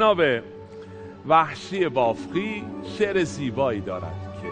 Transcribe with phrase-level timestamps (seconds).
[0.00, 0.20] جناب
[1.28, 2.64] وحشی بافقی
[2.98, 4.48] شعر زیبایی دارد که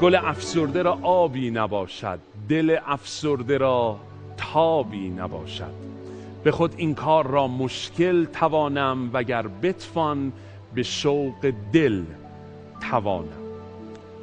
[0.00, 3.98] گل افسرده را آبی نباشد دل افسرده را
[4.36, 5.72] تابی نباشد.
[6.44, 10.32] به خود این کار را مشکل توانم وگر بتوان
[10.74, 12.02] به شوق دل
[12.90, 13.28] توانم.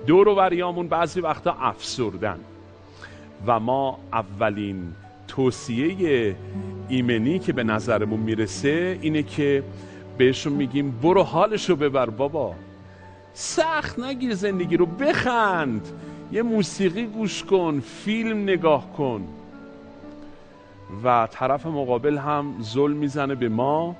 [0.08, 2.40] دور و بریامون بعضی وقتا افسردن
[3.48, 4.94] و ما اولین
[5.28, 6.36] توصیه
[6.90, 9.64] ایمنی که به نظرمون می‌رسه اینه که
[10.18, 12.56] بهشون میگیم برو حالشو ببر بابا.
[13.34, 15.88] سخت نگیر زندگی رو بخند.
[16.32, 19.28] یه موسیقی گوش کن فیلم نگاه کن.
[21.04, 23.96] و طرف مقابل هم ظلم می‌زنه به ما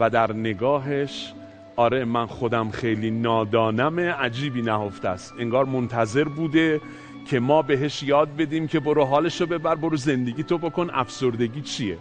[0.00, 1.32] و در نگاهش
[1.76, 5.34] آره من خودم خیلی نادانم عجیبی نهفته است.
[5.38, 6.80] انگار منتظر بوده
[7.26, 10.90] که ما بهش یاد بدیم که برو حالشو ببر برو زندگی تو بکن.
[10.92, 11.98] افسردگی چیه؟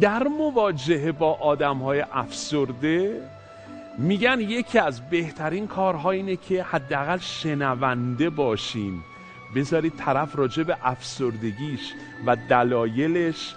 [0.00, 3.20] در مواجهه با آدم های افسرده
[3.98, 9.04] میگن یکی از بهترین کارها اینه که حداقل شنونده باشیم.
[9.56, 11.92] بذارید طرف راجع به افسردگیش
[12.26, 13.54] و دلایلش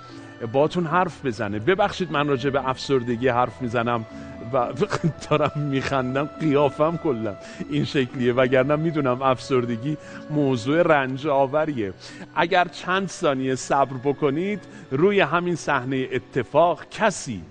[0.52, 1.60] باتون حرف بزنه.
[1.60, 4.06] ببخشید من راجع به افسردگی حرف می‌زنم.
[4.54, 4.74] و
[5.30, 7.36] دارم میخندم قیافم کلا
[7.70, 8.34] این شکلیه.
[8.34, 9.98] وگرنه می‌دونم افسردگی
[10.30, 11.94] موضوع رنج آوریه
[12.36, 14.60] اگر چند ثانیه صبر بکنید
[14.92, 17.42] روی همین صحنه اتفاق کسی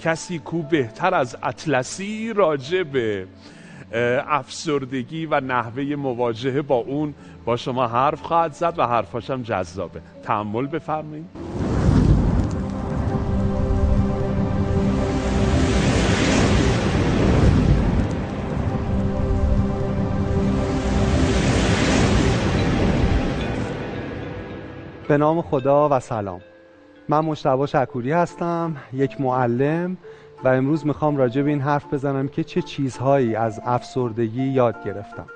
[0.00, 3.26] کسی کو بهتر از اطلسی راجع به
[4.26, 7.14] افسردگی و نحوه مواجهه با اون
[7.44, 10.00] با شما حرف خواهد زد و حرفاشم جذابه.
[10.22, 11.61] تحمل بفرمایید.
[25.12, 26.40] به نام خدا و سلام.
[27.08, 29.96] من مشتبا شکوری هستم یک معلم
[30.44, 35.26] و امروز می‌خوام راجع به این حرف بزنم که چه چیزهایی از افسردگی یاد گرفتم.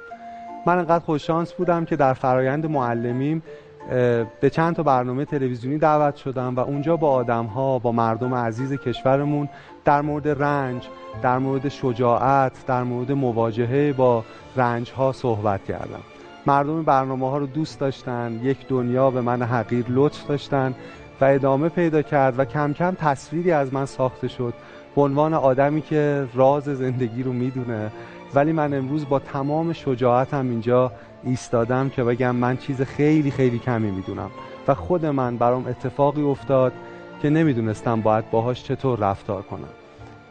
[0.67, 3.43] من انقدر خوششانس بودم که در فرایند معلمیم
[4.41, 8.73] به چند تا برنامه تلویزیونی دعوت شدم و اونجا با آدم ها با مردم عزیز
[8.73, 9.49] کشورمون
[9.85, 10.89] در مورد رنج
[11.23, 14.25] در مورد شجاعت در مورد مواجهه با
[14.57, 16.16] رنج ها صحبت کردم.
[16.47, 20.75] مردم برنامه ها رو دوست داشتن یک دنیا به من حقیر لطف داشتن
[21.21, 24.55] و ادامه پیدا کرد و کم کم تصویری از من ساخته شد.
[24.97, 27.91] به عنوان آدمی که راز زندگی رو می‌دونه
[28.35, 30.93] ولی من امروز با تمام شجاعتم اینجا
[31.25, 34.31] ایستادم که بگم من چیز خیلی خیلی کمی می‌دونم
[34.69, 36.73] و خود من برام اتفاقی افتاد
[37.23, 39.69] که نمی‌دونستم باید باهاش چطور رفتار کنم.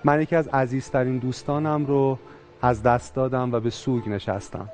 [0.04, 2.20] من یکی از عزیزترین دوستانم رو
[2.62, 4.70] از دست دادم و به سوگ نشستم.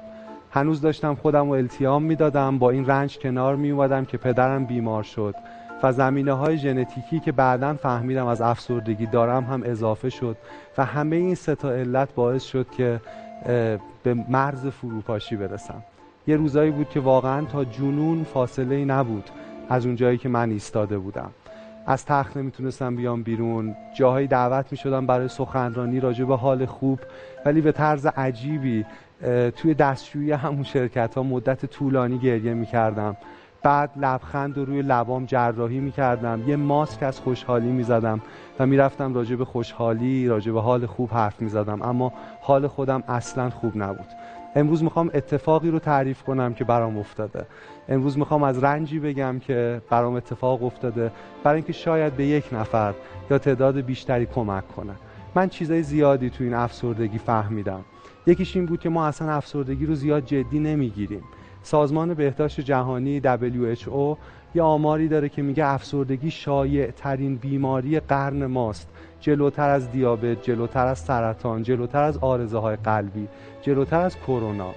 [0.54, 5.04] هنوز داشتم خودم رو التیام می‌دادم با این رنج کنار می اومدم که پدرم بیمار
[5.04, 5.36] شد
[5.84, 10.38] و زمینه های ژنتیکی که بعدا فهمیدم از افسردگی دارم هم اضافه شد
[10.78, 13.02] و همه این سه تا علت باعث شد که
[14.04, 15.84] به مرز فروپاشی برسم.
[16.28, 19.30] یه روزایی بود که واقعا تا جنون فاصله نبود
[19.70, 21.30] از اون جایی که من ایستاده بودم.
[21.86, 27.00] از تخت نمی‌تونستم بیام بیرون جاهایی دعوت می‌شدم برای سخنرانی راجع به حال خوب
[27.46, 28.86] ولی به طرز عجیبی
[29.56, 33.18] توی دستشویی همون شرکت ها مدت طولانی گریه می‌کردم.
[33.64, 36.44] بعد لبخند رو روی لبام جراحی می‌کردم.
[36.48, 38.22] یه ماسک از خوشحالی می‌زدم
[38.60, 41.82] و می‌رفتم راجع به خوشحالی راجع به حال خوب حرف می‌زدم.
[41.82, 44.08] اما حال خودم اصلا خوب نبود.
[44.56, 47.46] امروز می‌خوام اتفاقی رو تعریف کنم که برام افتاده.
[47.90, 51.12] امروز می‌خوام از رنجی بگم که برام اتفاق افتاده.
[51.44, 52.94] برای اینکه شاید به یک نفر
[53.30, 54.94] یا تعداد بیشتری کمک کنه.
[55.36, 57.86] من چیزای زیادی تو این افسردگی فهمیدم.
[58.28, 61.24] یکیش این بود که ما اصلا افسردگی رو زیاد جدی نمی‌گیریم.
[61.64, 64.18] سازمان بهداشت جهانی WHO
[64.56, 68.90] یه آماری داره که میگه افسردگی شایع ترین بیماری قرن ماست.
[69.20, 73.28] جلوتر از دیابت، جلوتر از سرطان، جلوتر از آرزه های قلبی،
[73.62, 74.70] جلوتر از کرونا.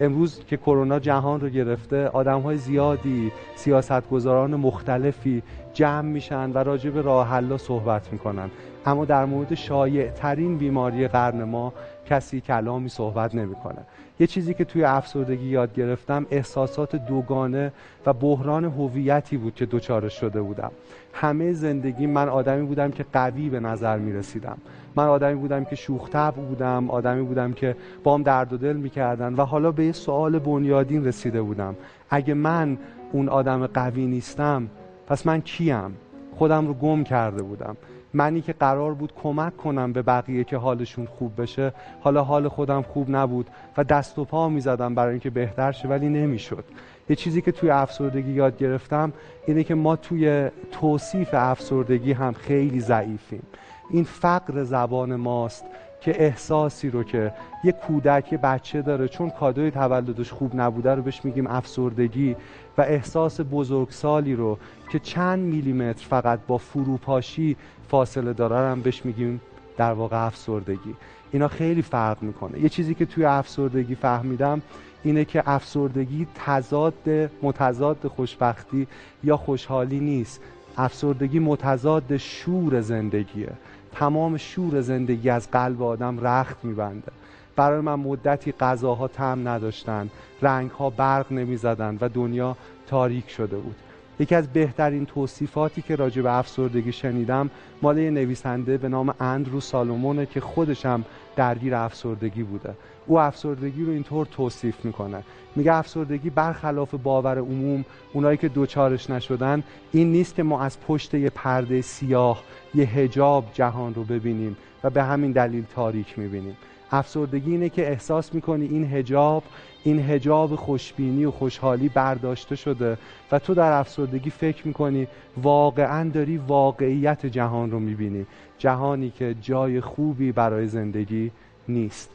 [0.00, 5.42] امروز که کرونا جهان رو گرفته آدم های زیادی سیاستگزاران مختلفی
[5.74, 8.50] جمع میشن و راجع به راه صحبت می‌کنن.
[8.86, 11.72] اما در مورد شایع ترین بیماری قرن ما
[12.06, 13.78] کسی کلامی صحبت نمی‌کنه.
[14.20, 17.72] یه چیزی که توی افسردگی یاد گرفتم احساسات دوگانه
[18.06, 20.70] و بحران هویتی بود که دوچارش شده بودم.
[21.14, 24.58] همه زندگی من آدمی بودم که قوی به نظر می رسیدم
[24.96, 29.44] من آدمی بودم که شوختب بودم آدمی بودم که بام درد و دل می‌کردن و
[29.44, 31.76] حالا به یه سوال بنیادین رسیده بودم.
[32.10, 32.78] اگه من
[33.12, 34.68] اون آدم قوی نیستم
[35.06, 35.96] پس من کیم؟
[36.36, 37.76] خودم رو گم کرده بودم.
[38.14, 42.82] منی که قرار بود کمک کنم به بقیه که حالشون خوب بشه حالا حال خودم
[42.82, 46.64] خوب نبود و دست و پا می‌زدم برای اینکه بهتر شه ولی نمی‌شد.
[47.08, 49.12] یه چیزی که توی افسردگی یاد گرفتم
[49.46, 53.42] اینه که ما توی توصیف افسردگی هم خیلی ضعیفیم.
[53.90, 55.64] این فقر زبان ماست.
[56.04, 57.32] که احساسی رو که
[57.64, 62.36] یه کودک یه بچه داره چون کادوی تولدش خوب نبوده رو بهش میگیم افسردگی
[62.78, 64.58] و احساس بزرگسالی رو
[64.90, 67.56] که چند میلیمتر فقط با فروپاشی
[67.88, 69.40] فاصله داره هم بهش میگیم
[69.76, 70.94] در واقع افسردگی.
[71.32, 72.60] اینا خیلی فرق می‌کنه.
[72.60, 74.62] یه چیزی که توی افسردگی فهمیدم
[75.04, 77.08] اینه که افسردگی تضاد
[77.42, 78.86] متضاد خوشبختی
[79.24, 80.40] یا خوشحالی نیست.
[80.76, 83.52] افسردگی متضاد شور زندگیه.
[83.92, 87.12] تمام شور زندگی از قلب آدم رخت میبنده.
[87.56, 90.10] برای من مدتی غذاها تم نداشتن
[90.42, 92.56] رنگها برق نمی‌زدن و دنیا
[92.86, 93.76] تاریک شده بود.
[94.20, 97.50] یکی از بهترین توصیفاتی که راجع به افسردگی شنیدم
[97.82, 101.04] مال یه نویسنده به نام اندرو سالومونه که خودشم
[101.36, 102.74] درگیر افسردگی بوده.
[103.06, 105.22] او افسردگی رو اینطور توصیف می‌کنه.
[105.56, 109.62] میگه افسردگی برخلاف باور عموم اونایی که دوچارش نشدن
[109.92, 112.42] این نیست که ما از پشت یه پرده سیاه
[112.74, 116.56] یه هجاب جهان رو ببینیم و به همین دلیل تاریک می‌بینیم.
[116.90, 119.42] افسردگی اینه که احساس می‌کنی این هجاب
[119.84, 122.98] این هجاب خوشبینی و خوشحالی برداشته شده
[123.32, 125.08] و تو در افسردگی فکر می‌کنی
[125.42, 128.26] واقعا داری واقعیت جهان رو می‌بینی.
[128.58, 131.30] جهانی که جای خوبی برای زندگی
[131.68, 132.10] نیست.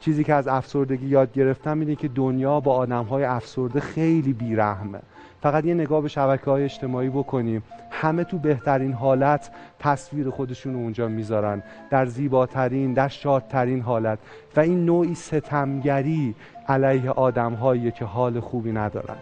[0.00, 4.98] چیزی که از افسردگی یاد گرفتم اینه که دنیا با آدم های افسرده خیلی بیرحمه.
[5.42, 7.62] فقط یه نگاه به شبکه های اجتماعی بکنیم.
[7.90, 11.62] همه تو بهترین حالت تصویر خودشون رو اونجا می‌ذارن.
[11.90, 14.18] در زیباترین در شادترین حالت.
[14.56, 16.34] و این نوعی ستمگری
[16.68, 17.56] علیه آدم
[17.90, 19.16] که حال خوبی ندارن.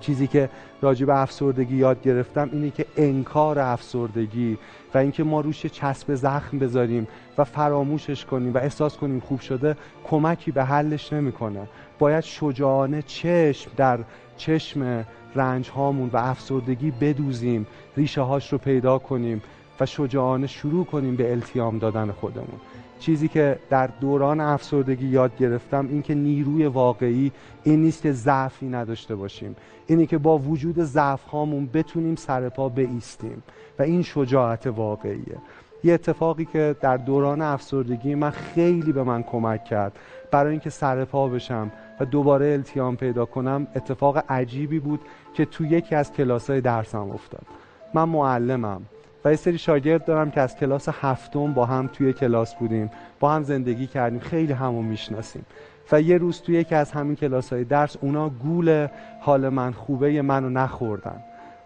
[0.00, 0.48] چیزی که
[0.82, 4.58] راجع به افسردگی یاد گرفتم اینه که انکار افسردگی
[4.94, 7.08] و اینکه ما روش چسب زخم بذاریم
[7.38, 11.68] و فراموشش کنیم و احساس کنیم خوب شده کمکی به حلش نمی‌کنه.
[11.98, 13.98] باید شجاعانه چشم در
[14.36, 17.66] چشم رنج هامون و افسردگی بدوزیم
[17.96, 19.42] ریشه هاش رو پیدا کنیم
[19.80, 22.60] و شجاعانه شروع کنیم به التیام دادن خودمون.
[22.98, 27.32] چیزی که در دوران افسردگی یاد گرفتم این که نیروی واقعی
[27.62, 29.56] این نیست که ضعفی نداشته باشیم.
[29.86, 33.42] اینی که با وجود ضعف هامون بتونیم سر پا بیستیم
[33.78, 35.36] و این شجاعت واقعیه.
[35.84, 39.92] یه اتفاقی که در دوران افسردگی من خیلی به من کمک کرد
[40.30, 41.70] برای اینکه سر پا بشم
[42.00, 45.00] و دوباره التیام پیدا کنم اتفاق عجیبی بود
[45.34, 47.46] که تو یکی از کلاسای درسم افتاد.
[47.94, 48.82] من معلمم.
[49.24, 52.90] و یه سری شاگرد دارم که از کلاس هفتم با هم توی کلاس بودیم
[53.20, 55.46] با هم زندگی کردیم خیلی همو می‌شناسیم.
[55.92, 58.88] و یه روز توی یکی از همین کلاس های درس اونا گول
[59.20, 61.20] حال من خوبه منو نخوردن.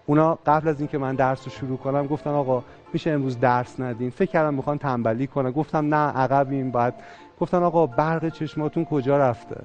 [0.07, 4.11] اونا قبل از اینکه من درس رو شروع کنم گفتن آقا میشه امروز درس ندین
[4.11, 5.51] فکر کردم می‌خوان تنبلی کنن.
[5.51, 6.95] گفتم نه عقبیم بعد.
[7.41, 9.61] گفتن آقا برق چشماتون کجا رفته؟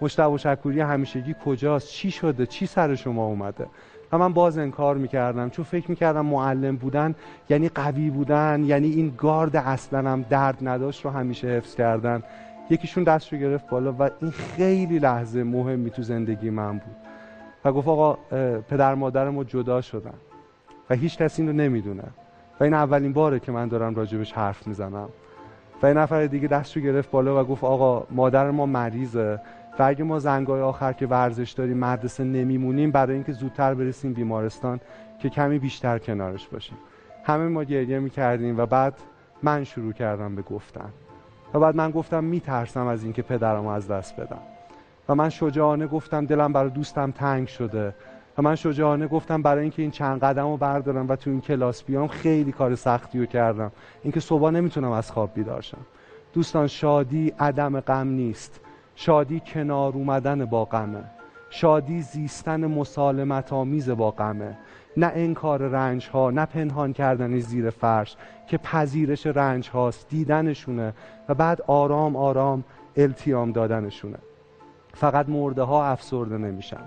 [0.00, 3.66] مشتبه شکوری همیشگی کجاست؟ چی شده؟ چی سر شما اومده؟
[4.12, 7.14] و من باز انکار می‌کردم چون فکر می‌کردم معلم بودن
[7.50, 12.22] یعنی قوی بودن یعنی این گارد اصلا هم درد نداشت رو همیشه حفظ کردن.
[12.70, 16.96] یکیشون دست رو گرفت بالا و این خیلی لحظه مهمی تو زندگی من بود.
[17.64, 18.12] و گفت آقا
[18.60, 20.14] پدر مادر ما جدا شدن
[20.90, 22.04] و هیچ کسی این رو نمی‌دونه.
[22.60, 25.08] و این اولین باره که من دارم راجبش حرف می‌زنم.
[25.82, 29.40] و این نفر دیگه دست رو گرفت بالا و گفت آقا مادر ما مریضه.
[29.78, 34.80] و اگه ما زنگای آخر که ورزش داریم مدرسه نمیمونیم برای اینکه زودتر برسیم بیمارستان
[35.18, 36.76] که کمی بیشتر کنارش باشیم.
[37.24, 38.94] همه ما گریه می‌کردیم و بعد
[39.42, 40.90] من شروع کردم به گفتن.
[41.54, 44.40] و بعد من گفتم میترسم از اینکه پدرم از دست بدم.
[45.08, 47.94] و من شجاعانه گفتم دلم برای دوستم تنگ شده.
[48.38, 51.82] و من شجاعانه گفتم برای اینکه این چند قدم رو بردارم و تو این کلاس
[51.82, 53.72] بیام خیلی کار سختی رو کردم.
[54.02, 55.86] اینکه صبح نمی‌تونم از خواب بیدار شم.
[56.32, 58.60] دوستان شادی عدم غم نیست.
[58.96, 61.04] شادی کنار اومدن با غمه.
[61.50, 64.56] شادی زیستن مسالمت آمیز با غمه.
[64.96, 70.92] نه انکار رنج ها نه پنهان کردن زیر فرش که پذیرش رنج هاست دیدنشونه
[71.28, 72.64] و بعد آرام آرام
[72.96, 74.18] التیام دادنشونه.
[74.94, 76.80] فقط مرده ها افسرده نمیشن.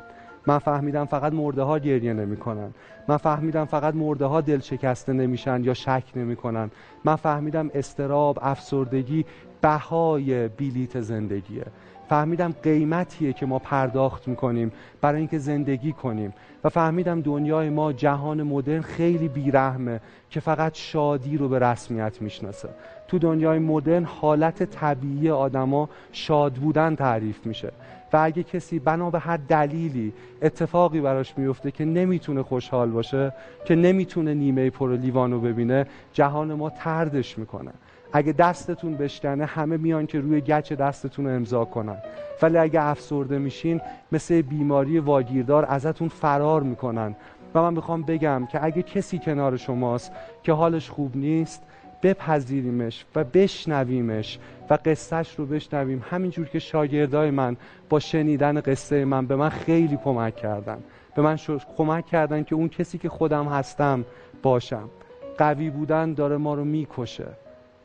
[0.48, 2.74] من فهمیدم فقط مرده ها گریه نمی‌کنن.
[3.08, 6.72] من فهمیدم فقط مرده ها دل شکسته نمیشن یا شک نمی‌کنن.
[7.04, 9.26] من فهمیدم استراب افسردگی
[9.62, 11.66] بهای بیلیت زندگیه.
[12.10, 14.72] فهمیدم قیمتیه که ما پرداخت می‌کنیم
[15.02, 16.34] برای اینکه زندگی کنیم.
[16.64, 20.00] و فهمیدم دنیای ما جهان مدرن خیلی بیرحمه
[20.30, 22.70] که فقط شادی رو به رسمیت می‌شناسه.
[23.08, 27.72] تو دنیای مدرن حالت طبیعی آدما شاد بودن تعریف میشه.
[28.14, 33.34] و اگه کسی بنا به هر دلیلی اتفاقی براش میفته که نمی‌تونه خوشحال باشه
[33.66, 37.72] که نمی‌تونه نیمه پر لیوانو ببینه جهان ما تردش می‌کنه.
[38.18, 41.98] اگه دستتون بشکنه همه میان که روی گچ دستتون رو امضا کنن.
[42.42, 43.82] ولی اگه افسرده میشین
[44.12, 47.16] مثل بیماری واگیردار ازتون فرار می‌کنن.
[47.56, 50.12] و من می‌خوام بگم که اگه کسی کنار شماست
[50.44, 51.64] که حالش خوب نیست
[52.04, 56.04] بپذیریمش و بشنویمش و قصهش رو بشنویم.
[56.10, 57.58] همینجور که شاگردای من
[57.90, 60.78] با شنیدن قصه من به من خیلی کمک کردن.
[61.16, 61.38] به من
[61.78, 64.06] کمک کردن که اون کسی که خودم هستم
[64.44, 64.90] باشم.
[65.38, 67.28] قوی بودن داره ما رو می‌کشه.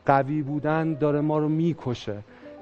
[0.05, 2.15] قوی بودن داره ما رو می‌کشه.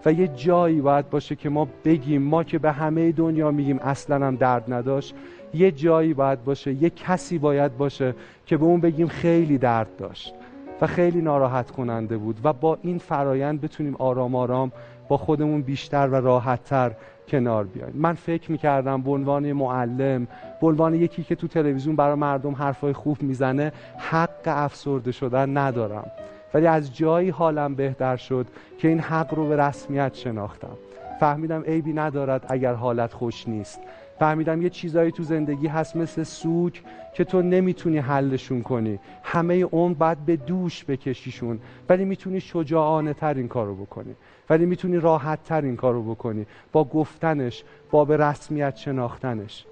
[0.05, 4.27] و یه جایی باید باشه که ما بگیم ما که به همه دنیا میگیم اصلا
[4.27, 5.15] هم درد نداشت
[5.53, 10.33] یه جایی باید باشه یه کسی باید باشه که به اون بگیم خیلی درد داشت
[10.81, 14.71] و خیلی ناراحت کننده بود و با این فرایند بتونیم آرام آرام
[15.09, 16.91] با خودمون بیشتر و راحتتر
[17.27, 17.93] کنار بیایم.
[17.95, 20.27] من فکر می‌کردم به عنوان معلم
[20.61, 26.11] به عنوان یکی که تو تلویزیون برای مردم حرفای خوب می‌زنه حق افسرده شدن ندارم.
[26.53, 30.77] ولی از جایی حالم بهتر شد که این حق رو به رسمیت شناختم.
[31.19, 33.79] فهمیدم عیبی ندارد اگر حالت خوش نیست.
[34.19, 38.99] فهمیدم یه چیزایی تو زندگی هست مثل سوک که تو نمی‌تونی حلشون کنی.
[39.23, 41.59] همه عمر باید به دوش بکشیشون.
[41.89, 44.15] ولی می‌تونی شجاعانه تر این کارو بکنی.
[44.49, 46.45] ولی می‌تونی راحت تر این کارو بکنی.
[46.71, 49.65] با گفتنش با به رسمیت شناختنش.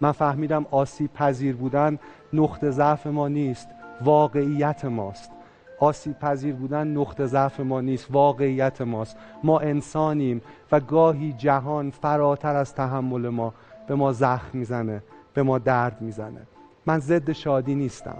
[0.00, 1.98] من فهمیدم آسیب پذیر بودن
[2.32, 3.68] نقطه ضعف ما نیست
[4.04, 5.30] واقعیت ماست.
[5.80, 9.16] آسیب پذیر بودن نقطه ضعف ما نیست واقعیت ماست.
[9.44, 10.42] ما انسانیم
[10.72, 13.54] و گاهی جهان فراتر از تحمل ما
[13.86, 15.02] به ما زخم می‌زنه
[15.34, 16.40] به ما درد می‌زنه.
[16.86, 18.18] من ضد شادی نیستم.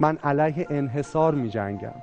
[0.00, 1.94] من علیه انحصار میجنگم.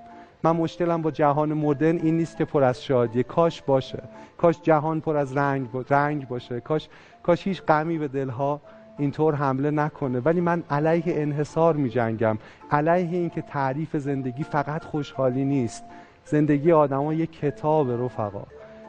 [0.44, 4.04] من مشکلم با جهان مدرن این نیست که پر از شادی کاش باشه.
[4.38, 6.60] کاش جهان پر از رنگ, رنگ باشه.
[6.60, 6.90] کاش
[7.24, 8.62] کاش هیچ غمی به دلها
[8.98, 10.20] اینطور حمله نکنه.
[10.20, 12.38] ولی من علیه انحصار می جنگم
[12.72, 15.84] علیه اینکه تعریف زندگی فقط خوشحالی نیست.
[16.26, 18.44] زندگی آدما یک کتاب رفقا.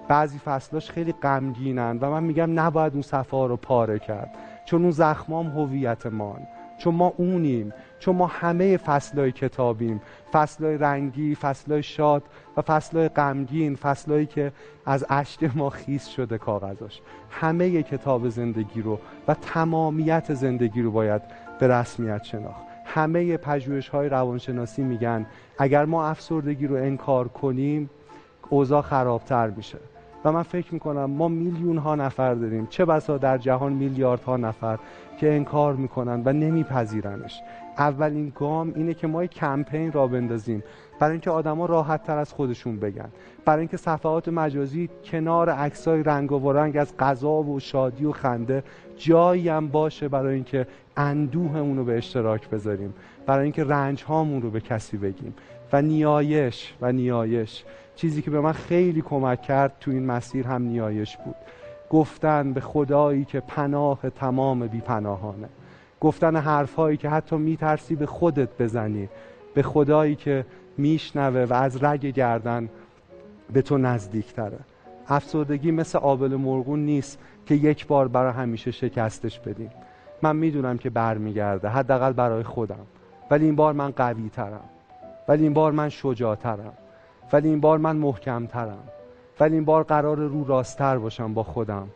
[0.08, 4.30] بعضی فصلاش خیلی غمگینن و من میگم نباید اون صفحه رو پاره کرد.
[4.64, 6.40] چون اون زخمام هویت مان
[6.78, 7.72] چون ما اونیم.
[7.98, 10.00] چون ما همه فصلهای کتابیم
[10.32, 12.22] فصلهای رنگی فصلهای شاد
[12.56, 14.52] و فصلهای غمگین فصلهایی که
[14.86, 17.00] از اشک ما خیس شده کاغذاش.
[17.30, 18.98] همه کتاب زندگی رو
[19.28, 21.22] و تمامیت زندگی رو باید
[21.60, 22.66] به رسمیت شناخت.
[22.84, 25.26] همه پژوهش های روانشناسی میگن
[25.58, 27.90] اگر ما افسردگی رو انکار کنیم
[28.50, 29.78] اوضاع خرابتر میشه.
[30.26, 32.66] و من فکر می‌کنم ما میلیون ها نفر داریم.
[32.66, 34.78] چه بسا در جهان میلیاردها نفر
[35.20, 37.40] که انکار می‌کنن و نمیپذیرنش.
[37.78, 40.62] اولین گام اینه که ما کمپین را بندازیم.
[40.98, 43.08] برای اینکه آدما راحت تر از خودشون بگن.
[43.44, 48.64] برای اینکه صفحات مجازی کنار عکسای رنگ و رنگ از غذا و شادی و خنده
[48.96, 50.66] جایی هم باشه برای اینکه
[50.96, 52.94] اندوهمون رو به اشتراک بذاریم.
[53.26, 55.34] برای اینکه رنج هامون رو به کسی بگیم.
[55.72, 57.64] و نیایش و نیایش.
[57.96, 61.34] چیزی که به من خیلی کمک کرد تو این مسیر هم نیایش بود.
[61.90, 65.48] گفتن به خدایی که پناه تمام پناهانه
[66.00, 69.08] گفتن حرفهایی که حتی میترسی به خودت بزنی.
[69.54, 70.46] به خدایی که
[70.78, 72.68] میشنوه و از رگ گردن
[73.52, 74.58] به تو نزدیکتره.
[75.08, 79.70] افسردگی مثل آبل مرغون نیست که یک بار برای همیشه شکستش بدیم.
[80.22, 82.86] من می‌دونم که برمیگرده حداقل برای خودم.
[83.30, 84.64] ولی این بار من قوی ترم
[85.28, 86.72] ولی این بار من شجاعترم.
[87.32, 88.88] ولی این بار من محکمترم.
[89.40, 91.88] ولی این بار قرار رو راستتر باشم با خودم.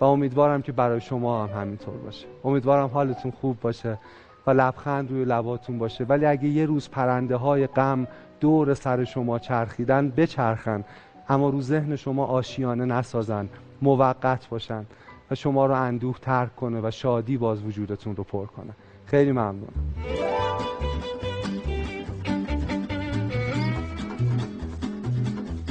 [0.00, 2.26] و امیدوارم که برای شما هم همینطور باشه.
[2.44, 3.98] امیدوارم حالتون خوب باشه
[4.46, 6.04] و لبخند روی لباتون باشه.
[6.04, 8.06] ولی اگه یه روز پرنده های غم
[8.40, 10.84] دور سر شما چرخیدن بچرخن.
[11.28, 13.48] اما رو ذهن شما آشیانه نسازن
[13.82, 14.86] موقت باشن
[15.30, 18.72] و شما رو اندوه ترک کنه و شادی باز وجودتون رو پر کنه.
[19.06, 19.68] خیلی ممنون